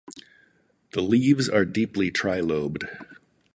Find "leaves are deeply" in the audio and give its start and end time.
1.03-2.09